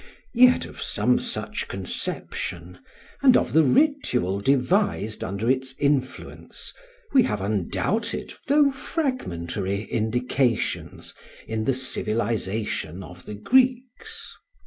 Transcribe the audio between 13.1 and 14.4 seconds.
the Greeks.